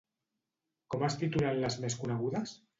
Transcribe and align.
Com 0.95 1.05
es 1.09 1.19
titulen 1.21 1.63
les 1.67 1.79
més 1.87 2.01
conegudes? 2.03 2.59